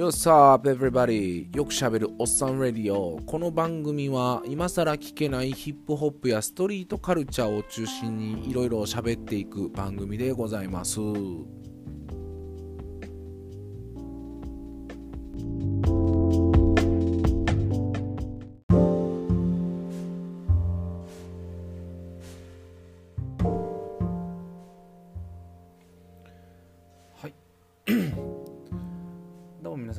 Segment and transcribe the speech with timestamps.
[0.00, 1.54] Yo, sup, everybody?
[1.54, 3.20] よくしゃべるおっさんレディオ。
[3.26, 11.00] この番組は今更聞けないヒップホップやストリートカルチャーを中心にいろいろ喋っていく番組でございます。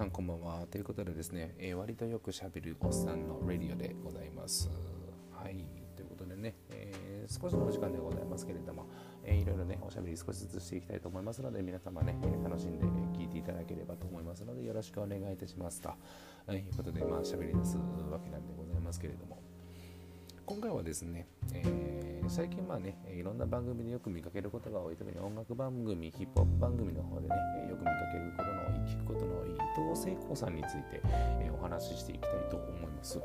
[0.02, 0.66] さんこんばんは。
[0.72, 4.68] ということでですね、えー、割とよくしゃべるおっさんのレディオでございます。
[5.32, 5.64] はい、
[5.96, 8.88] ということでね、えー、少しのお時間でございますけれども、
[9.24, 15.92] えー、いろいろね、おしゃべり少しずつしていきたいと思いますので、皆様ね、楽しんで聞いていただければと思いますので、よろしくお願いいたしますと、
[16.48, 16.62] とい。
[16.62, 19.38] うことで、まあ、しゃべり出すわけなんでございますけれども、
[20.48, 27.36] 今回はですね、えー、最近まあね、いろんな番組でよく見かけることが多い、特に音楽番組、ヒップホップ番組の方でね、
[27.70, 31.02] よく見かけることの多い、聞くことの多い伊藤聖子さんについて、
[31.40, 33.20] えー、お話ししていきたいと思います。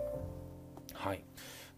[0.92, 1.24] はい。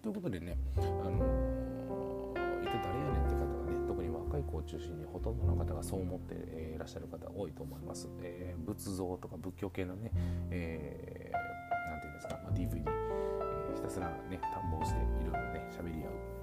[0.03, 6.35] ということでね、あのー、一体誰やねんって方がね、特に若い子を中心にほとんどの方がそう思って
[6.75, 8.09] いらっしゃる方多いと思います。
[8.23, 10.13] えー、仏像とか仏教系のね、
[10.51, 12.83] えー、なんていうんですか、まあ、DVD、
[13.75, 16.38] ひたすらね探訪していろいろね喋り合う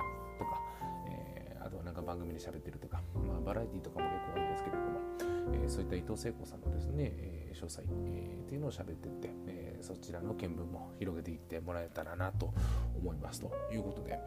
[2.06, 5.00] 番組で喋ってるとか、まあ、バラエティとかも結構多いんですけれども、
[5.53, 12.53] えー、そういった伊藤聖子さんのですね、えー、詳細、えー、っていうのを喋ってって、え、そちらの見聞も広げていってもらえたらなと
[12.97, 14.20] 思いますということで。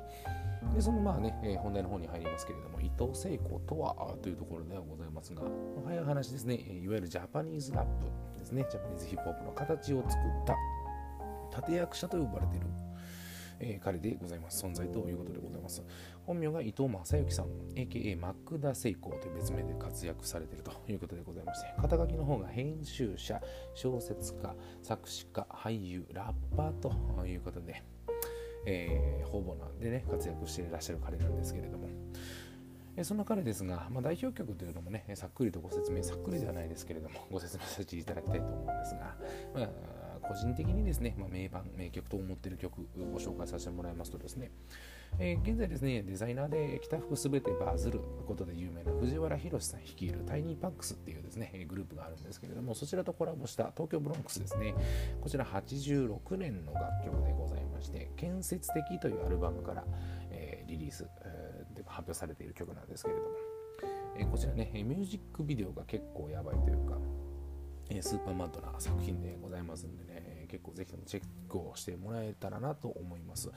[0.75, 5.43] でそのまあね、え、本題の方に入りますけれども伊藤聖子とはというところではございますが
[5.87, 8.07] 早い話ですねいわゆるジャパニーズラップ
[8.39, 10.57] ですねジャパニーズヒップホップの形を作った
[11.61, 12.67] 立役者と呼ばれている
[13.61, 14.65] えー、彼でございます。
[14.65, 15.83] 存在ということでございます。
[16.27, 23.41] 本名が伊藤正幸さん、AKA マクダセイコーという別名で活躍されているということでございまして、肩書きの方が編集者、
[23.75, 27.83] 小説家、作詞家、俳優、ラッパーということで、
[28.67, 31.89] えー、方々なんでね、活躍していらっしゃる彼なんですけれども、
[32.99, 39.17] えそんな彼ですが、まあ、代表曲というのもね、さっくりとご説明、さっくりではないですけれども、ご説明させていただきたいと思うんですが、
[39.55, 44.51] まあ個人的にですね、まあ、名盤、名曲と思っている曲をご紹介させてもらいますとですね、
[45.19, 54.75] えー、現在ですね、デザイナーで着た服すべてバズることで有名な藤原宏さん率いるタイニーパックスっていうですね、グループがあるんですけれども、そちらとコラボした東京ブロンクスですね、
[55.21, 59.85] こちら86年の楽曲でございまして、建設的というアルバムから、
[60.31, 63.29] えー、リリース、えー、発表されている曲なんですけれども、
[64.19, 66.99] え、こちらね、ミュージックビデオが結構やばいというか、
[68.03, 73.51] スーパーマッドな作品でございますんでね、結構ぜひともチェックをしてもらえたらなと思います。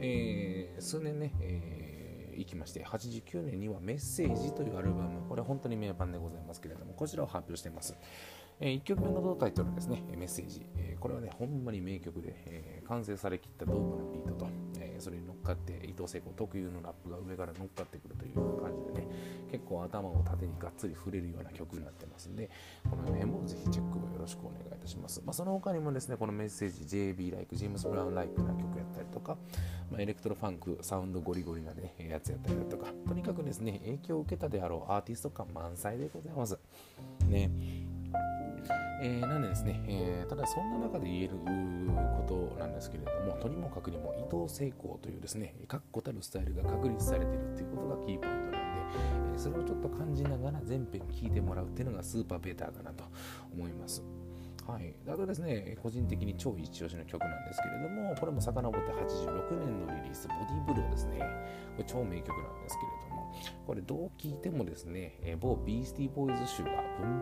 [0.00, 7.96] えー、数年ね、えー、行きまして、89年にはメッセージというアルバム、これ本当に名盤でございますけれども、こちらを発表しています。
[8.58, 10.66] えー、1曲目のタイトルですね、メッセージ。
[10.76, 14.48] えー、これはね、ほんまに名曲で、えー、完成されきったドームのビートと、
[14.78, 19.08] えー、それに乗っかって伊藤聖子特有のラップが上から乗っかってくるという感じでね、
[19.50, 22.50] 結構頭を縦にがっつり振れるような曲になってますんで、
[22.88, 25.22] この辺もぜひチェックをよろしくお願いいたします。
[25.24, 29.36] まあ、その他にもですね、このメッセージ JB ライク、ジェームス・ブラウンライクな曲やったりとか、
[29.90, 36.58] まあ、エレクトロファンク、サウンドゴリゴリな、ね、やつやったりだとか、とにかくですね、影響を受けたであろうアーティスト感満載でございます。
[37.28, 37.50] ね。
[39.02, 48.65] えー、なんでですね、えー、ただそんな中で言えることなんですけれども、とにもかくにも伊藤聖光というですね、確固たるスタイルが確立されているということがキーポイントなんで、
[49.34, 53.04] え、それをちょっと感じながら全編聞いてもらうっていうのがスーパーベーターかなと
[53.52, 54.02] 思います。
[54.66, 61.20] はい、あとですね、個人的に超一押しの曲なんですけれども、これも遡って86年のリリース、ボディブローですね。
[61.76, 63.32] これ超名曲なんですけれども、
[63.64, 66.70] これどう聞いてもですね、某ビースティーボーイズ集が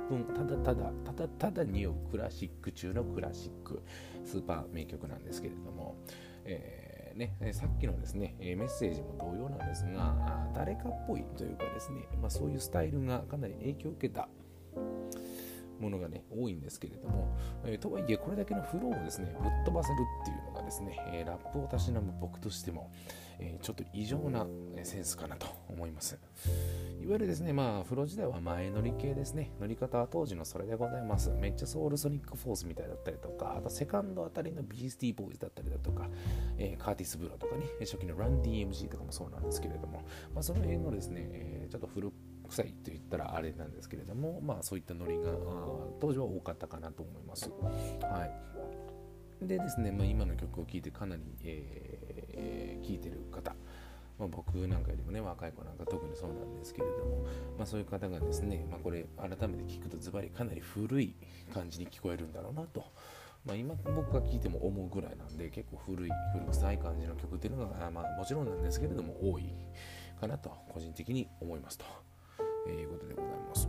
[0.08, 3.82] ブンブンただただただただ匂うクラシック中のクラシック
[4.24, 5.96] スーパー名曲なんですけれども、
[6.46, 6.83] えー、
[7.14, 14.28] ね、さっきのですね、メッセージも同様なんですが、誰かっぽいというかですね、まあ、そういうスタイルがかなり影響を受けた
[15.80, 22.92] ものがね、多いんですけれども、え、とはいえ、これだけのフローをですね、ぶっ飛ばせるっていうのがですね、え、ラップをたしなむ僕としても、
[23.38, 24.46] え、ちょっと異常な
[24.82, 26.18] センスかなと思います。
[27.04, 29.52] いわゆるですね、まあ、フロ時代は前乗り系ですね。
[29.60, 31.28] 乗り方は当時のそれでございます。
[31.38, 36.08] めっちゃソウルソニックフォースみたいだったりとか、あとセカンドあたりのビースティーボーイズだったりだとか、
[36.56, 40.02] えー、カーティス・ブロとかね、初期のランディ MC とかもそうなんですけれども、
[40.32, 42.10] まあ、その辺のですね、えー、ちょっと古
[42.48, 45.30] 臭いと言ったらあれなんですけれども、まあそういったノリが
[46.00, 47.50] 当時は多かったかなと思います。
[48.00, 49.46] はい。
[49.46, 53.54] でですね、まあ、今の曲を聴いてかなり、えー、聴いてる方、
[54.18, 57.24] まあ、僕なんかよりもね若い子なんか特にそうなんですけれども
[57.58, 61.14] まあ、そういう方がですね、まあ、これ改めて聞くとズバリかなり古い
[61.52, 62.84] 感じに聞こえるんだろうなと。
[63.44, 69.52] まあ、今僕が聞いても思うぐらいなんで結構古い古臭い感じの曲っていうのが、まあ、もちろんなんですけれども多い
[70.18, 71.84] かなと個人的に思いますと、
[72.66, 73.68] えー、いうことでございます。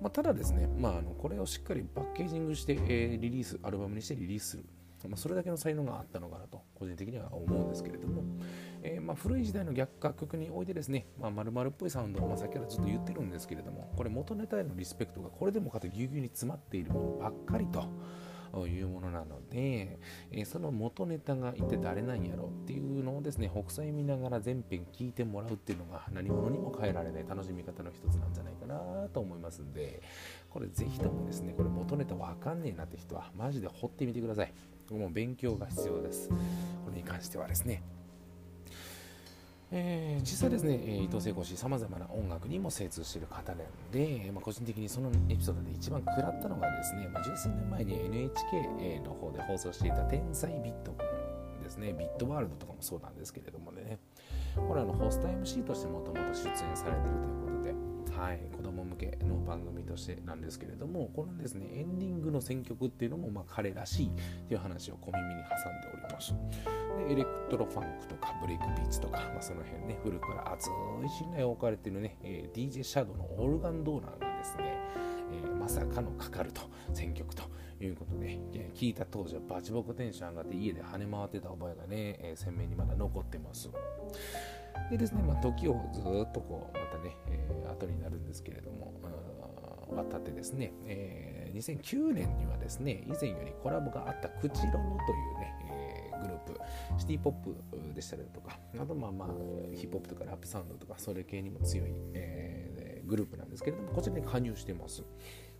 [0.00, 4.64] まあ、ただですね、まあ、あのこれをしっかりパッケージングして、えー、リリース、アルバムにしてリリースする、
[5.08, 8.22] まあ、それだけの才能があったのかなと、個人的には思うんですけれども、
[8.82, 17.84] えー、ま、古い時代の逆楽曲においてですね、まあ、丸々っぽいサウンドを、まあ、さっきからずっと言ってるんですけれども、これ元ネタへのリスペクトがこれでもかとぎゅうぎゅうに詰まっているものばっかりと。
[18.66, 19.98] いうものなので、
[20.32, 30.02] えその元ネタが一体誰なんやろうっていうのをですね、北斎見ながら全編聞いてもらうっていうのが何者にも変えられない楽しみ方の一つなんじゃないかなと思いますんで、
[30.48, 34.52] これぜひともですね、これ元ネタわかんねえなって人はマジで掘ってみてください。
[34.90, 36.28] もう勉強が必要です。
[36.28, 36.34] こ
[36.90, 37.82] れに関してはですね。
[39.72, 50.92] えー、実際ですねえ、伊藤聖子氏、さまざまな音楽にも精通している方なんで、まあ、個人的にそのエピソードで一番食らったのがですね、まあ、十数年前に NHK の方で放送していた天才ビット
[51.62, 54.00] ですね、ビットワールドとかもそうなんですけれどもね、
[54.56, 58.40] これあのホスト MC としてもともと出演されているということで、はい、
[59.50, 64.10] 番組としてなんですけれども、このですね、エンディングの選曲っていうのもまあ彼らしいっ
[64.46, 66.34] ていう話を小耳に挟んでおります。
[67.08, 70.72] でエレクトロファンクとかブレイクビーツとか、まあ、その辺ね、古くから厚い
[71.08, 74.78] 信頼を置かれているね、え、DJ シャドウのオルガンドナーにですね、
[75.42, 76.62] えー、まさかのかかると、
[76.94, 77.42] 選曲と
[77.80, 83.68] いうことで、え、聞いた当時はバチボコテンション上がって家で跳ね回ってた覚えがね、え鮮明にまだ残ってます。
[84.90, 88.92] でですね、まあ、時をずっとこう、またね、え後になるんですけれども、
[89.94, 95.54] 渡ってですね、え2009年にはですね、以前よりコラボがあったクチロノというね、
[96.20, 96.60] グループ
[96.98, 97.56] シティポップ
[97.94, 99.28] でしたりとかあとまあまあ
[99.74, 105.02] ヒップホップとかラップサウンドとかそれ系にも強い、えー、グループなんですけれどもこちらに加入してます。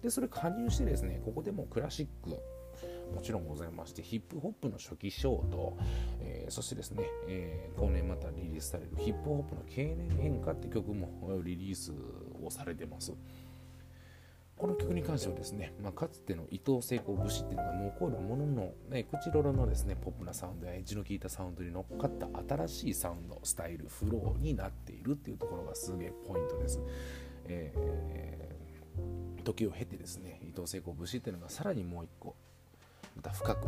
[0.02, 5.76] でそれ加入してですねここでもクラシックもちろんございましてヒップホップの初期衝動、
[6.20, 11.92] えー、そしてですね、えー、後年またリリースされるヒップホップの経年変化って曲もリリース
[12.42, 13.12] をされてます。
[14.60, 22.28] この曲に関してはですね、まあ、かつての伊藤聖子節っていうのが残るものの、ね、口ロロのですね、ポップなサウンドやエッジの効いたサウンドに乗っかった
[22.66, 26.78] 新しいサウンド、スタイル、フローになっているっていうところがすげえポイントです。
[27.46, 32.36] えー、時を経てですね、伊藤聖子節っていうのがさらにもう一個、
[33.16, 33.66] また深く、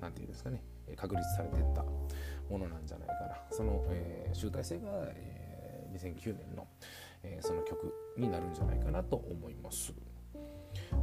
[0.00, 0.60] なんていうんですかね、
[0.96, 1.84] 確立されていった
[2.50, 3.36] ものなんじゃないかな。
[3.52, 6.66] その、えー、集大成が、えー、2009年の、
[7.22, 9.92] えー、その曲になるんじゃないかなと思います。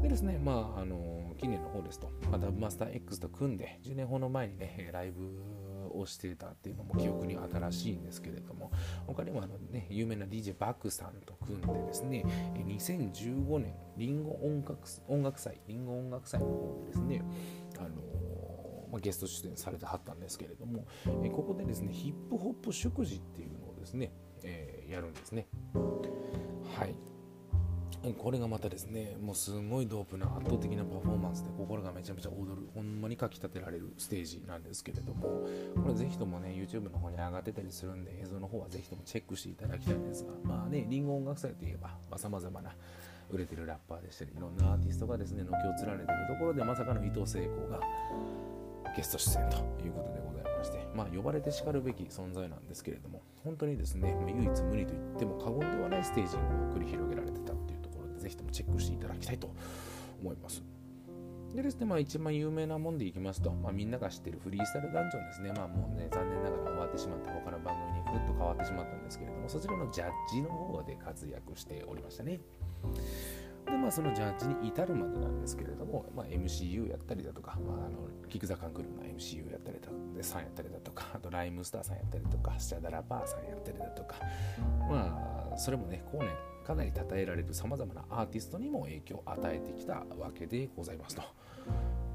[0.02, 8.72] でですね、まあ、あの近年の方ですと、まあ、ダブマスター X と組んで、10年ほど前にね、ライブをしていたっていうのも記憶に新しいんですけれども、
[9.08, 12.24] 他にもあの、ね、有名な DJ バックさんと組んでですね、
[12.66, 14.78] 2015年、リンゴ音楽
[15.08, 17.24] 音楽祭、リンゴ音楽祭の方でですね、
[17.80, 17.90] あの
[18.92, 20.86] まあ、ゲスト出演されてはったんですけれども、
[21.24, 24.12] えここでですね、ヒップホップ祝辞っていうのをですね、
[24.44, 25.48] えー、やるんですね。
[26.78, 26.96] はい。
[28.14, 35.48] これがまたですね、もうすごいドープな圧倒的なパフォーマンスで心がめちゃめちゃ踊る、ほんまにかきたてられるステージなんですけれども、
[35.82, 42.72] これぜひともね、YouTube の方に上がってたりするんで、映像の方はぜひともチェックしていただきたいんですが、まあね、リンゴ音楽祭といえば、さまざ、まな
[43.30, 47.82] 売れてるラッパーでしたり、いろんなアーティストがですね、軒を連ねてるところで、まさかの伊藤聖子が
[48.98, 59.54] ゲスト出演ということでございまして、まあ、呼ばれてしかるべき存在なんですけれども、本当にですね、ま唯一無二と言っても過言ではないステージングを繰り広げられてたっていうところでぜひともチェックしていただきたいと
[60.20, 60.64] 思います。
[61.54, 65.54] でですね、まあ一番有名なもんでいきますと、まあみんなが知ってるフリースタイルダンジョンですね。
[65.54, 72.42] まあもうね、残念ながら終わってしまって他の番組にぐっと変わってしまったんですけれども、そちらのジャッジの方で活躍しておりましたね。
[73.88, 84.18] まあそのジャッジに至るまでなんですけれども、まあ MCU やったりだとか、まああの、キクザカンクルーの MCU やったりだとか、さんやったりだとか、あとライムスターさんやったりとか、スチャダラパーさんやったりだとか、
[84.90, 86.28] まあそれもね、後年、
[86.66, 91.22] かなり称えられるさまざまなアーティストにも影響を与えてきたわけでございますと。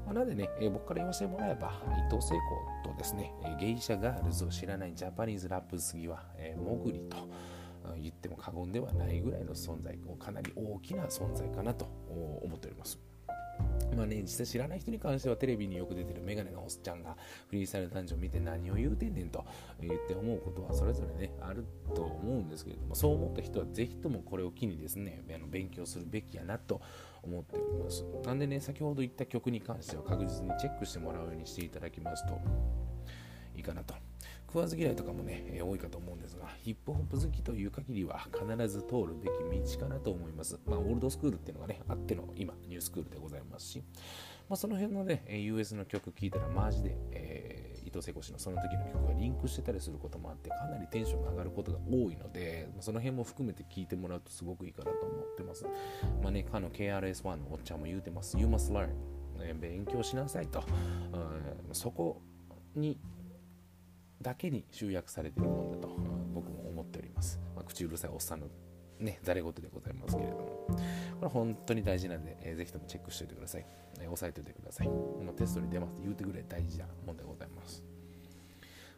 [0.05, 1.71] まあ、なのでね、えー、僕から言わせてもらえば、
[2.07, 2.35] いとうせいこ
[2.83, 7.17] うとですね、えゲイシャガールズを知らないジャパニーズラップ好きは、えー、モグリと
[8.01, 12.99] 言っても過言ではないぐらいの存在、かなり大きな存在かなと思っております。
[13.95, 17.15] まあね、実際知らない人に関してはテレビによく出てるメガネのおっちゃんが
[17.47, 19.45] フリースタイルダンジョンを見て何を言うてんねんと
[19.79, 21.63] 言って思うことはそれぞれね、ある
[21.93, 26.81] と思うんですけれども、そう思った人はぜひともこれを機にですね、あの勉強するべきやなと
[27.21, 28.03] 思っております。
[28.25, 32.39] なんでね、先ほど言った曲に関しては確実にチェックしてもらうようにしていただきますと
[33.55, 33.93] いいかなと。
[34.53, 39.27] 食わず嫌いとかもね、え多いかと思うんですが、ヒップホップ好きという限りは必ず通るべ
[39.63, 40.59] き道かなと思います。
[40.67, 43.83] まあ、オールドスクールっていうのがね、あっての今、ニュースクールでございますし、
[44.47, 55.65] まあ、その辺のね、US の曲聴いたらマジで、えー、伊藤聖子氏のその時の曲がリンクしてたりすることもあって、かなりテンションが上がることが多いので、その辺も含めて聴いてもらうとすごくいいかなと思ってます。
[56.21, 58.37] まあね、かの KRS-1 のおっちゃんも言うてます。
[58.37, 58.89] You must learn.
[59.59, 60.63] 勉強しなさいと。
[61.11, 62.21] うん、そこ
[62.75, 62.99] に
[64.23, 65.89] だけに集約されてるものだと
[66.33, 67.39] 僕も思っております。
[67.55, 68.47] まあ、口うるさいおっさんの
[68.99, 70.77] ね、ざれ言でございますけれども、こ
[71.23, 73.65] れ本当に大事なんで、えー、ぜひともチェックしておいてください。
[73.99, 74.87] えー、押さえておいてください。
[74.87, 77.83] まあ、テストに出ますって言うてくれ大事なもんでございます。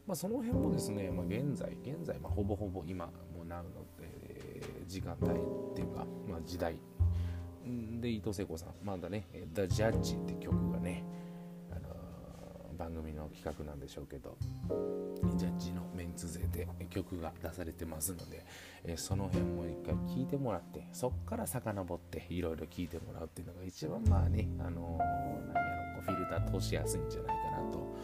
[0.06, 6.78] まあ、その辺もですね、まあ、現在、現在、まあ、ほぼほぼ今、もうなの、えー、時間帯っていうか、まあ、時代
[8.00, 11.04] で伊藤聖子さん、まだね、The Judge って曲がね、
[12.76, 14.38] 番組の企画なんでしょうけど。
[15.38, 18.46] ジャッジのメンツ勢で曲が出されてますので、
[18.86, 27.96] えその辺も一回聞いてもらってそっから遡っていろいろ聞いてもらうっていうのが一番まあね、あの、何やろフィルター通しやすいんじゃないかなと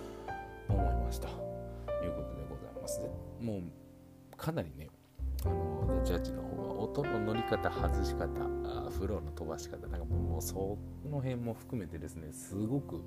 [0.68, 1.28] 思いました。
[1.28, 3.02] ということでございます。
[3.02, 3.10] で
[3.40, 3.62] もう
[4.38, 4.90] かなりね
[5.46, 8.28] あのジャッジの方は音の乗り方外し方
[8.90, 10.78] フローの飛ばし方なんかもうそ
[11.10, 13.02] の辺も含めてですねすごく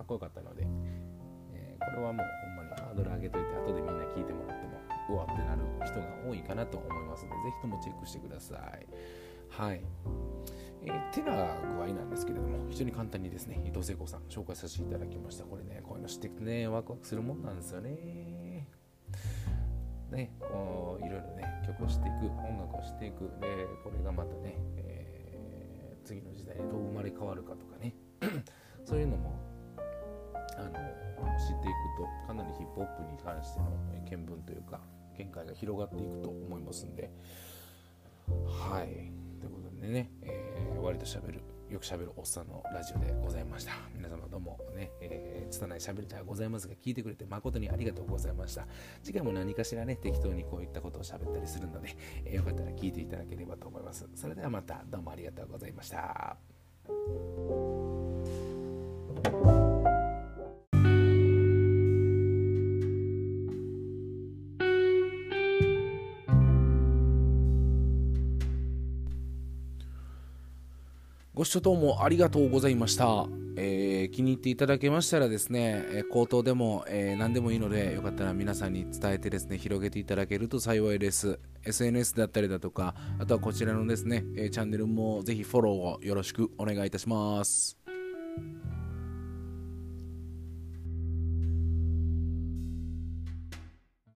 [0.00, 0.66] かっこよかったので、
[1.52, 4.80] えー、これはもうほんまにハードル上げといて後でみんな聞いてもらっても
[5.10, 8.86] うわってなる人が多いかなと思いますのでぜひともチェックしてください
[9.50, 9.80] はい
[10.82, 15.44] えー、てな具合なんですけれども、非常に簡単にですね、伊藤聖子さん紹介させていただきました。
[15.44, 18.66] これね、こういうの知っていくとね、ワクワクするもんなんですよね。
[20.10, 27.94] ね、こういろいろね、曲を知っていく、音楽を知っていく、で、これがまたね、えー、次の時代にどう生まれ変わるかとかね、
[28.86, 29.49] そういうのも
[30.60, 34.80] あの知っていくとかなりヒップホップに関しての見聞というか
[35.18, 37.10] 見解が広がっていくと思いますんで。
[38.46, 38.86] はい。
[39.40, 41.40] ということでね、えー、割としゃべる
[41.70, 43.72] よくしゃべるおっさんのラジオでございました。
[43.94, 48.66] 皆様どうもね、えー、拙いしゃべりではございますが聞いてくれて誠にありがとうございました。
[49.02, 54.08] 次回も何かしらね適当にこういったことをしゃべったりするので、えー、よかったら聞いていただければと思います。
[54.14, 56.36] それではまたどうもありがとうございました。
[71.32, 73.28] ご視聴どうもありがとうございました。
[73.56, 81.38] えー、気に入っていただけましたらですね、え口頭でも、えー、何でもいいので、よかったら皆さんに伝えてですね、広げていただけると幸いです。
[81.64, 87.79] SNS だったりだとか、あとはこちらのですね、えチャンネルもぜひフォローをよろしくお願いいたします。